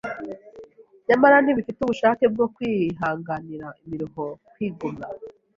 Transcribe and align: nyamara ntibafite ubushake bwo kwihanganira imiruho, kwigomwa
nyamara 1.07 1.35
ntibafite 1.41 1.79
ubushake 1.81 2.25
bwo 2.33 2.45
kwihanganira 2.55 3.67
imiruho, 3.83 4.23
kwigomwa 4.53 5.05